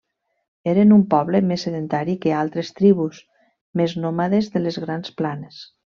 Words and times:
Eren 0.71 0.93
un 0.95 1.03
poble 1.11 1.41
més 1.49 1.65
sedentari 1.67 2.17
que 2.23 2.33
altres 2.37 2.73
tribus 2.79 3.21
més 3.83 3.95
nòmades 4.07 4.51
de 4.57 4.63
les 4.65 4.81
Grans 4.87 5.13
Planes. 5.21 5.65